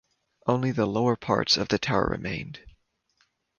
Only 0.47 0.71
the 0.71 0.87
lower 0.87 1.15
parts 1.15 1.57
of 1.57 1.67
the 1.67 1.77
tower 1.77 2.07
remained. 2.09 2.61